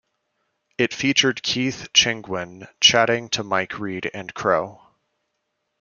It 0.79 0.95
featured 0.95 1.43
Keith 1.43 1.89
Chegwin 1.93 2.67
chatting 2.79 3.29
to 3.29 3.43
Mike 3.43 3.77
Read 3.77 4.09
and 4.15 4.33
Crow. 4.33 4.81